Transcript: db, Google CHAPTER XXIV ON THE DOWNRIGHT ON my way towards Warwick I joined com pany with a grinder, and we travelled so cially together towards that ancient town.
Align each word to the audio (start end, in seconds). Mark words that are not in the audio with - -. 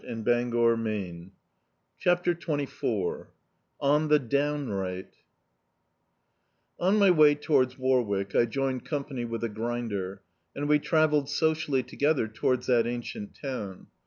db, 0.03 0.49
Google 0.49 1.29
CHAPTER 1.99 2.33
XXIV 2.33 3.27
ON 3.79 4.07
THE 4.07 4.17
DOWNRIGHT 4.17 5.13
ON 6.79 6.97
my 6.97 7.11
way 7.11 7.35
towards 7.35 7.77
Warwick 7.77 8.33
I 8.33 8.45
joined 8.45 8.83
com 8.83 9.03
pany 9.03 9.29
with 9.29 9.43
a 9.43 9.49
grinder, 9.49 10.23
and 10.55 10.67
we 10.67 10.79
travelled 10.79 11.29
so 11.29 11.53
cially 11.53 11.85
together 11.85 12.27
towards 12.27 12.65
that 12.65 12.87
ancient 12.87 13.35
town. 13.35 13.89